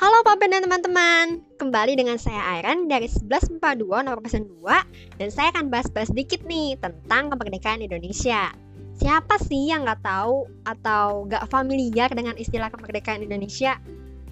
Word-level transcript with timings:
Halo 0.00 0.24
Ben 0.24 0.48
dan 0.48 0.64
teman-teman, 0.64 1.44
kembali 1.60 1.92
dengan 1.92 2.16
saya 2.16 2.40
Airen 2.56 2.88
dari 2.88 3.04
1142 3.04 3.84
nomor 3.84 4.24
pesan 4.24 4.48
2 4.48 5.20
dan 5.20 5.28
saya 5.28 5.52
akan 5.52 5.68
bahas-bahas 5.68 6.08
sedikit 6.08 6.40
nih 6.48 6.80
tentang 6.80 7.28
kemerdekaan 7.28 7.84
Indonesia. 7.84 8.48
Siapa 8.96 9.36
sih 9.44 9.68
yang 9.68 9.84
nggak 9.84 10.00
tahu 10.00 10.48
atau 10.64 11.28
nggak 11.28 11.44
familiar 11.52 12.08
dengan 12.16 12.32
istilah 12.40 12.72
kemerdekaan 12.72 13.20
Indonesia? 13.28 13.76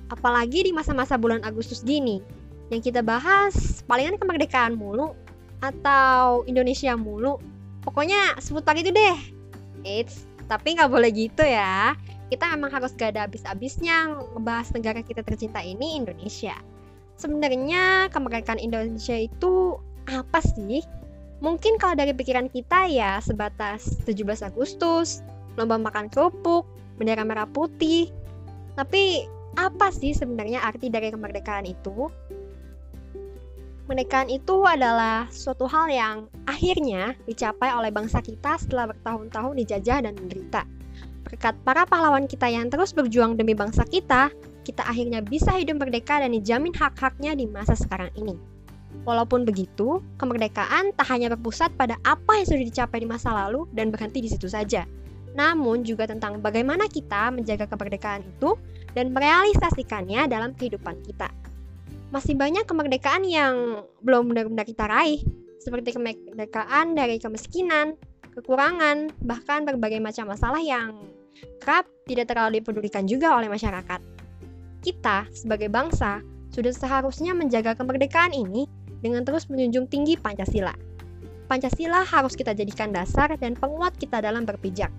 Apalagi 0.08 0.64
di 0.64 0.72
masa-masa 0.72 1.20
bulan 1.20 1.44
Agustus 1.44 1.84
gini, 1.84 2.24
yang 2.72 2.80
kita 2.80 3.04
bahas 3.04 3.84
palingan 3.84 4.16
kemerdekaan 4.16 4.72
mulu 4.72 5.12
atau 5.60 6.48
Indonesia 6.48 6.96
mulu. 6.96 7.36
Pokoknya 7.84 8.40
sebut 8.40 8.64
pagi 8.64 8.88
itu 8.88 8.92
deh. 8.96 9.20
Eits, 9.84 10.24
tapi 10.48 10.80
nggak 10.80 10.88
boleh 10.88 11.12
gitu 11.12 11.44
ya 11.44 11.92
kita 12.28 12.44
emang 12.52 12.68
harus 12.68 12.92
gak 12.92 13.16
ada 13.16 13.24
habis-habisnya 13.24 14.20
ngebahas 14.36 14.68
negara 14.76 15.00
kita 15.00 15.24
tercinta 15.24 15.64
ini 15.64 15.96
Indonesia. 15.96 16.56
Sebenarnya 17.16 18.12
kemerdekaan 18.12 18.60
Indonesia 18.60 19.16
itu 19.16 19.80
apa 20.06 20.38
sih? 20.44 20.84
Mungkin 21.40 21.80
kalau 21.80 21.96
dari 21.96 22.12
pikiran 22.12 22.52
kita 22.52 22.86
ya 22.92 23.18
sebatas 23.24 24.04
17 24.04 24.44
Agustus, 24.44 25.24
lomba 25.56 25.80
makan 25.80 26.12
kerupuk, 26.12 26.68
bendera 27.00 27.24
merah 27.24 27.48
putih. 27.48 28.12
Tapi 28.76 29.24
apa 29.56 29.90
sih 29.90 30.12
sebenarnya 30.14 30.62
arti 30.62 30.92
dari 30.92 31.10
kemerdekaan 31.10 31.66
itu? 31.66 32.12
Kemerdekaan 33.88 34.28
itu 34.28 34.68
adalah 34.68 35.32
suatu 35.32 35.64
hal 35.64 35.88
yang 35.88 36.16
akhirnya 36.44 37.16
dicapai 37.24 37.72
oleh 37.72 37.88
bangsa 37.88 38.20
kita 38.20 38.60
setelah 38.60 38.92
bertahun-tahun 38.92 39.56
dijajah 39.64 39.98
dan 40.04 40.12
menderita 40.12 40.68
Berkat 41.28 41.60
para 41.60 41.84
pahlawan 41.84 42.24
kita 42.24 42.48
yang 42.48 42.72
terus 42.72 42.96
berjuang 42.96 43.36
demi 43.36 43.52
bangsa 43.52 43.84
kita, 43.84 44.32
kita 44.64 44.80
akhirnya 44.88 45.20
bisa 45.20 45.52
hidup 45.60 45.84
merdeka 45.84 46.24
dan 46.24 46.32
dijamin 46.32 46.72
hak-haknya 46.72 47.36
di 47.36 47.44
masa 47.44 47.76
sekarang 47.76 48.08
ini. 48.16 48.32
Walaupun 49.04 49.44
begitu, 49.44 50.00
kemerdekaan 50.16 50.96
tak 50.96 51.12
hanya 51.12 51.28
berpusat 51.36 51.76
pada 51.76 52.00
apa 52.08 52.40
yang 52.40 52.46
sudah 52.48 52.64
dicapai 52.64 53.04
di 53.04 53.08
masa 53.08 53.32
lalu 53.32 53.68
dan 53.76 53.92
berhenti 53.92 54.24
di 54.24 54.32
situ 54.32 54.48
saja, 54.48 54.88
namun 55.36 55.84
juga 55.84 56.08
tentang 56.08 56.40
bagaimana 56.40 56.88
kita 56.88 57.28
menjaga 57.28 57.68
kemerdekaan 57.68 58.24
itu 58.24 58.56
dan 58.96 59.12
merealisasikannya 59.12 60.24
dalam 60.32 60.56
kehidupan 60.56 60.96
kita. 61.04 61.28
Masih 62.08 62.32
banyak 62.32 62.64
kemerdekaan 62.64 63.28
yang 63.28 63.84
belum 64.00 64.32
benar-benar 64.32 64.64
kita 64.64 64.88
raih, 64.88 65.20
seperti 65.60 65.92
kemerdekaan 65.92 66.96
dari 66.96 67.20
kemiskinan, 67.20 68.00
kekurangan, 68.32 69.12
bahkan 69.20 69.68
berbagai 69.68 70.00
macam 70.00 70.32
masalah 70.32 70.64
yang 70.64 70.96
kerap 71.60 71.88
tidak 72.08 72.30
terlalu 72.30 72.60
dipedulikan 72.62 73.04
juga 73.04 73.36
oleh 73.36 73.50
masyarakat. 73.50 74.00
Kita, 74.78 75.26
sebagai 75.34 75.68
bangsa, 75.68 76.22
sudah 76.54 76.72
seharusnya 76.72 77.36
menjaga 77.36 77.76
kemerdekaan 77.76 78.32
ini 78.32 78.64
dengan 79.04 79.22
terus 79.22 79.46
menjunjung 79.46 79.86
tinggi 79.90 80.18
Pancasila. 80.18 80.74
Pancasila 81.48 82.04
harus 82.04 82.36
kita 82.36 82.52
jadikan 82.52 82.92
dasar 82.92 83.32
dan 83.40 83.56
penguat 83.56 83.96
kita 83.96 84.20
dalam 84.20 84.44
berpijak. 84.44 84.92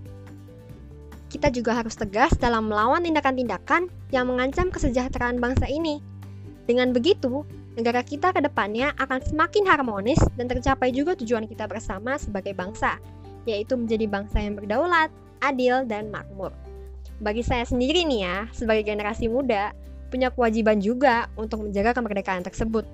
Kita 1.30 1.54
juga 1.54 1.78
harus 1.78 1.94
tegas 1.94 2.34
dalam 2.42 2.74
melawan 2.74 3.06
tindakan-tindakan 3.06 3.86
yang 4.10 4.26
mengancam 4.26 4.74
kesejahteraan 4.74 5.38
bangsa 5.38 5.70
ini. 5.70 6.02
Dengan 6.66 6.90
begitu, 6.90 7.46
negara 7.78 8.02
kita 8.02 8.34
ke 8.34 8.42
depannya 8.42 8.98
akan 8.98 9.22
semakin 9.22 9.64
harmonis 9.70 10.18
dan 10.38 10.50
tercapai 10.50 10.90
juga 10.90 11.14
tujuan 11.22 11.46
kita 11.46 11.70
bersama 11.70 12.18
sebagai 12.18 12.58
bangsa, 12.58 12.98
yaitu 13.46 13.78
menjadi 13.78 14.10
bangsa 14.10 14.42
yang 14.42 14.58
berdaulat, 14.58 15.14
adil, 15.44 15.84
dan 15.88 16.12
makmur. 16.14 16.54
Bagi 17.20 17.44
saya 17.44 17.68
sendiri 17.68 18.08
nih 18.08 18.22
ya, 18.24 18.38
sebagai 18.56 18.88
generasi 18.88 19.28
muda, 19.28 19.76
punya 20.10 20.32
kewajiban 20.34 20.80
juga 20.80 21.28
untuk 21.36 21.68
menjaga 21.68 21.96
kemerdekaan 21.96 22.44
tersebut. 22.44 22.88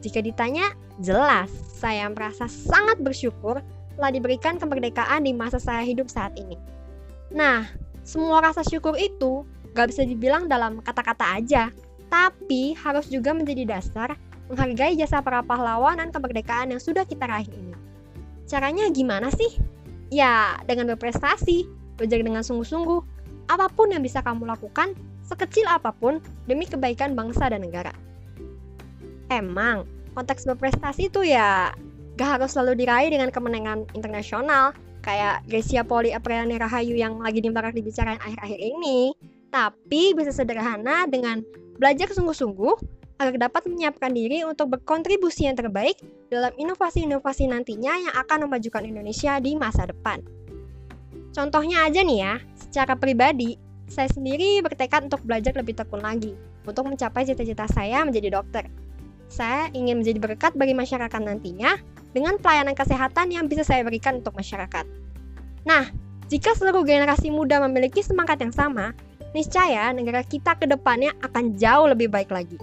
Jika 0.00 0.24
ditanya, 0.24 0.72
jelas 1.00 1.48
saya 1.76 2.08
merasa 2.08 2.48
sangat 2.48 3.00
bersyukur 3.00 3.60
telah 3.96 4.10
diberikan 4.12 4.56
kemerdekaan 4.56 5.24
di 5.28 5.32
masa 5.36 5.60
saya 5.60 5.84
hidup 5.84 6.08
saat 6.08 6.32
ini. 6.40 6.56
Nah, 7.32 7.68
semua 8.04 8.40
rasa 8.40 8.64
syukur 8.64 8.96
itu 8.96 9.44
gak 9.76 9.92
bisa 9.92 10.02
dibilang 10.04 10.48
dalam 10.48 10.80
kata-kata 10.80 11.36
aja, 11.40 11.68
tapi 12.08 12.74
harus 12.74 13.06
juga 13.12 13.36
menjadi 13.36 13.76
dasar 13.76 14.16
menghargai 14.50 14.98
jasa 14.98 15.22
para 15.22 15.46
pahlawan 15.46 16.02
dan 16.02 16.10
kemerdekaan 16.10 16.74
yang 16.74 16.82
sudah 16.82 17.06
kita 17.06 17.22
raih 17.22 17.46
ini. 17.46 17.76
Caranya 18.50 18.90
gimana 18.90 19.30
sih? 19.30 19.62
Ya, 20.10 20.58
dengan 20.66 20.90
berprestasi, 20.90 21.70
belajar 22.00 22.24
dengan 22.24 22.40
sungguh-sungguh. 22.40 23.00
Apa 23.52 23.68
pun 23.68 23.92
yang 23.92 24.00
bisa 24.00 24.24
kamu 24.24 24.48
lakukan, 24.48 24.96
sekecil 25.28 25.68
apa 25.68 25.92
pun, 25.92 26.24
demi 26.48 26.64
kebaikan 26.64 27.12
bangsa 27.12 27.52
dan 27.52 27.60
negara. 27.60 27.92
Emang, 29.28 29.84
konteks 30.16 30.48
berprestasi 30.48 31.12
itu 31.12 31.22
ya 31.28 31.76
gak 32.16 32.40
harus 32.40 32.56
selalu 32.56 32.82
diraih 32.82 33.12
dengan 33.12 33.28
kemenangan 33.28 33.84
internasional, 33.92 34.72
kayak 35.04 35.44
Grecia 35.46 35.84
Poli 35.84 36.16
Apriani 36.16 36.56
Rahayu 36.56 36.96
yang 36.96 37.20
lagi 37.20 37.44
dimarak 37.44 37.76
dibicarain 37.76 38.20
akhir-akhir 38.20 38.60
ini. 38.60 39.12
Tapi 39.50 40.14
bisa 40.14 40.30
sederhana 40.30 41.10
dengan 41.10 41.42
belajar 41.76 42.06
sungguh-sungguh 42.12 43.00
agar 43.20 43.36
dapat 43.36 43.68
menyiapkan 43.68 44.16
diri 44.16 44.40
untuk 44.48 44.72
berkontribusi 44.78 45.44
yang 45.44 45.58
terbaik 45.58 46.00
dalam 46.32 46.54
inovasi-inovasi 46.56 47.52
nantinya 47.52 47.92
yang 48.00 48.14
akan 48.16 48.48
memajukan 48.48 48.80
Indonesia 48.86 49.36
di 49.42 49.58
masa 49.60 49.84
depan. 49.84 50.24
Contohnya 51.30 51.86
aja 51.86 52.02
nih 52.02 52.18
ya, 52.18 52.34
secara 52.58 52.98
pribadi, 52.98 53.54
saya 53.90 54.06
sendiri 54.10 54.62
bertekad 54.62 55.10
untuk 55.10 55.22
belajar 55.26 55.54
lebih 55.54 55.74
tekun 55.78 56.02
lagi 56.02 56.34
untuk 56.66 56.86
mencapai 56.86 57.26
cita-cita 57.26 57.66
saya 57.70 58.06
menjadi 58.06 58.38
dokter. 58.38 58.66
Saya 59.30 59.70
ingin 59.74 60.02
menjadi 60.02 60.18
berkat 60.18 60.52
bagi 60.58 60.74
masyarakat 60.74 61.20
nantinya 61.22 61.78
dengan 62.10 62.38
pelayanan 62.38 62.74
kesehatan 62.74 63.30
yang 63.30 63.46
bisa 63.46 63.62
saya 63.62 63.86
berikan 63.86 64.18
untuk 64.22 64.34
masyarakat. 64.34 64.86
Nah, 65.66 65.86
jika 66.26 66.54
seluruh 66.54 66.82
generasi 66.82 67.30
muda 67.30 67.62
memiliki 67.62 68.02
semangat 68.02 68.42
yang 68.42 68.54
sama, 68.54 68.94
niscaya 69.30 69.94
negara 69.94 70.26
kita 70.26 70.58
ke 70.58 70.66
depannya 70.66 71.14
akan 71.22 71.54
jauh 71.54 71.86
lebih 71.90 72.10
baik 72.10 72.30
lagi. 72.34 72.58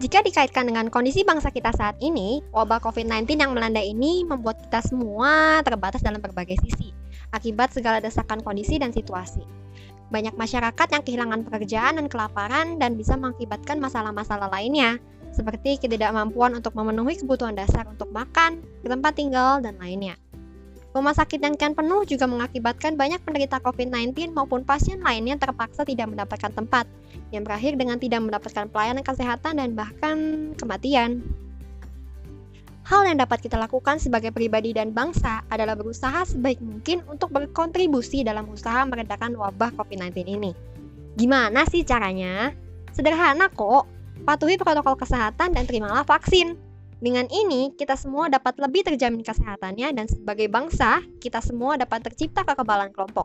Jika 0.00 0.24
dikaitkan 0.24 0.64
dengan 0.64 0.88
kondisi 0.88 1.28
bangsa 1.28 1.52
kita 1.52 1.76
saat 1.76 1.92
ini, 2.00 2.40
wabah 2.56 2.80
COVID-19 2.80 3.36
yang 3.36 3.52
melanda 3.52 3.84
ini 3.84 4.24
membuat 4.24 4.56
kita 4.64 4.80
semua 4.80 5.60
terbatas 5.60 6.00
dalam 6.00 6.24
berbagai 6.24 6.56
sisi, 6.64 6.88
akibat 7.36 7.68
segala 7.76 8.00
desakan 8.00 8.40
kondisi 8.40 8.80
dan 8.80 8.96
situasi. 8.96 9.44
Banyak 10.08 10.40
masyarakat 10.40 10.88
yang 10.96 11.04
kehilangan 11.04 11.44
pekerjaan 11.44 12.00
dan 12.00 12.08
kelaparan 12.08 12.80
dan 12.80 12.96
bisa 12.96 13.12
mengakibatkan 13.20 13.76
masalah-masalah 13.76 14.48
lainnya, 14.48 14.96
seperti 15.36 15.76
ketidakmampuan 15.76 16.56
untuk 16.56 16.72
memenuhi 16.80 17.20
kebutuhan 17.20 17.52
dasar 17.52 17.84
untuk 17.84 18.08
makan, 18.08 18.64
tempat 18.80 19.12
tinggal, 19.12 19.60
dan 19.60 19.76
lainnya. 19.76 20.16
Rumah 20.90 21.14
sakit 21.14 21.38
yang 21.38 21.54
kian 21.54 21.78
penuh 21.78 22.02
juga 22.02 22.26
mengakibatkan 22.26 22.98
banyak 22.98 23.22
penderita 23.22 23.62
COVID-19 23.62 24.34
maupun 24.34 24.66
pasien 24.66 24.98
lainnya 24.98 25.38
terpaksa 25.38 25.86
tidak 25.86 26.10
mendapatkan 26.10 26.50
tempat, 26.50 26.90
yang 27.30 27.46
berakhir 27.46 27.78
dengan 27.78 28.02
tidak 28.02 28.26
mendapatkan 28.26 28.66
pelayanan 28.66 29.06
kesehatan 29.06 29.62
dan 29.62 29.78
bahkan 29.78 30.50
kematian. 30.58 31.22
Hal 32.90 33.06
yang 33.06 33.22
dapat 33.22 33.38
kita 33.38 33.54
lakukan 33.54 34.02
sebagai 34.02 34.34
pribadi 34.34 34.74
dan 34.74 34.90
bangsa 34.90 35.46
adalah 35.46 35.78
berusaha 35.78 36.26
sebaik 36.26 36.58
mungkin 36.58 37.06
untuk 37.06 37.30
berkontribusi 37.30 38.26
dalam 38.26 38.50
usaha 38.50 38.82
meredakan 38.82 39.38
wabah 39.38 39.70
COVID-19 39.78 40.26
ini. 40.26 40.50
Gimana 41.14 41.70
sih 41.70 41.86
caranya? 41.86 42.50
Sederhana 42.90 43.46
kok, 43.46 43.86
patuhi 44.26 44.58
protokol 44.58 44.98
kesehatan 44.98 45.54
dan 45.54 45.70
terimalah 45.70 46.02
vaksin. 46.02 46.58
Dengan 47.00 47.24
ini, 47.32 47.72
kita 47.80 47.96
semua 47.96 48.28
dapat 48.28 48.60
lebih 48.60 48.84
terjamin 48.84 49.24
kesehatannya 49.24 49.96
dan 49.96 50.04
sebagai 50.04 50.52
bangsa, 50.52 51.00
kita 51.16 51.40
semua 51.40 51.80
dapat 51.80 52.04
tercipta 52.04 52.44
kekebalan 52.44 52.92
kelompok. 52.92 53.24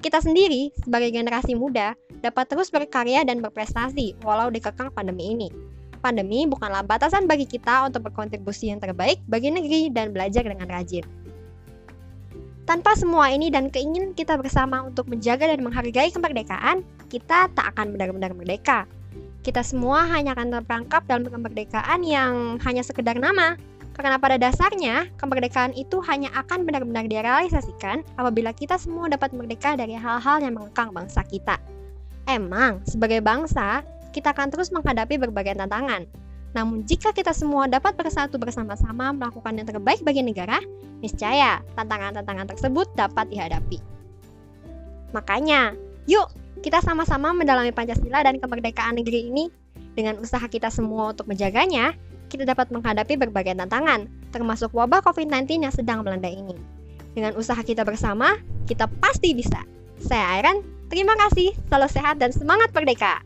Kita 0.00 0.24
sendiri, 0.24 0.72
sebagai 0.80 1.12
generasi 1.12 1.52
muda, 1.52 1.92
dapat 2.24 2.48
terus 2.48 2.72
berkarya 2.72 3.20
dan 3.28 3.44
berprestasi 3.44 4.16
walau 4.24 4.48
dikekang 4.48 4.88
pandemi 4.96 5.36
ini. 5.36 5.52
Pandemi 6.00 6.48
bukanlah 6.48 6.80
batasan 6.84 7.28
bagi 7.28 7.44
kita 7.44 7.92
untuk 7.92 8.08
berkontribusi 8.08 8.72
yang 8.72 8.80
terbaik 8.80 9.20
bagi 9.28 9.52
negeri 9.52 9.92
dan 9.92 10.12
belajar 10.16 10.44
dengan 10.44 10.68
rajin. 10.68 11.04
Tanpa 12.64 12.96
semua 12.96 13.28
ini 13.28 13.52
dan 13.52 13.68
keinginan 13.68 14.16
kita 14.16 14.40
bersama 14.40 14.80
untuk 14.80 15.12
menjaga 15.12 15.44
dan 15.52 15.60
menghargai 15.60 16.08
kemerdekaan, 16.08 16.80
kita 17.12 17.52
tak 17.52 17.76
akan 17.76 17.92
benar-benar 17.92 18.32
merdeka. 18.32 18.88
Kita 19.44 19.60
semua 19.60 20.08
hanya 20.08 20.32
akan 20.32 20.56
terperangkap 20.56 21.04
dalam 21.04 21.28
kemerdekaan 21.28 22.00
yang 22.00 22.56
hanya 22.64 22.80
sekedar 22.80 23.20
nama, 23.20 23.60
karena 23.92 24.16
pada 24.16 24.40
dasarnya, 24.40 25.06
kemerdekaan 25.20 25.76
itu 25.76 26.00
hanya 26.08 26.32
akan 26.32 26.64
benar-benar 26.64 27.04
direalisasikan 27.06 28.00
apabila 28.16 28.56
kita 28.56 28.80
semua 28.80 29.06
dapat 29.12 29.36
merdeka 29.36 29.76
dari 29.76 29.94
hal-hal 29.94 30.40
yang 30.40 30.56
mengekang 30.56 30.90
bangsa 30.96 31.20
kita. 31.28 31.60
Emang, 32.24 32.80
sebagai 32.88 33.20
bangsa, 33.20 33.84
kita 34.16 34.32
akan 34.32 34.48
terus 34.48 34.72
menghadapi 34.72 35.20
berbagai 35.20 35.60
tantangan. 35.60 36.08
Namun 36.56 36.88
jika 36.88 37.12
kita 37.12 37.36
semua 37.36 37.68
dapat 37.68 37.94
bersatu 38.00 38.40
bersama-sama 38.40 39.12
melakukan 39.12 39.60
yang 39.60 39.68
terbaik 39.68 40.00
bagi 40.00 40.24
negara, 40.24 40.56
niscaya 41.04 41.60
tantangan-tantangan 41.76 42.48
tersebut 42.48 42.88
dapat 42.96 43.28
dihadapi. 43.28 43.78
Makanya, 45.12 45.76
yuk 46.08 46.32
kita 46.64 46.80
sama-sama 46.80 47.36
mendalami 47.36 47.76
Pancasila 47.76 48.24
dan 48.24 48.40
kemerdekaan 48.40 48.96
negeri 48.96 49.28
ini. 49.28 49.52
Dengan 49.92 50.16
usaha 50.16 50.48
kita 50.48 50.72
semua 50.72 51.12
untuk 51.12 51.28
menjaganya, 51.28 51.92
kita 52.32 52.48
dapat 52.48 52.72
menghadapi 52.72 53.20
berbagai 53.20 53.52
tantangan, 53.52 54.08
termasuk 54.32 54.72
wabah 54.72 55.04
COVID-19 55.04 55.60
yang 55.68 55.74
sedang 55.76 56.00
melanda 56.00 56.32
ini. 56.32 56.56
Dengan 57.12 57.36
usaha 57.36 57.60
kita 57.60 57.84
bersama, 57.84 58.40
kita 58.64 58.88
pasti 59.04 59.36
bisa. 59.36 59.60
Saya 60.00 60.40
Airan, 60.40 60.64
terima 60.88 61.12
kasih, 61.28 61.52
selalu 61.68 61.88
sehat 61.92 62.16
dan 62.16 62.32
semangat 62.32 62.72
merdeka! 62.72 63.20